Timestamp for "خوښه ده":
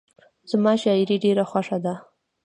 1.49-1.95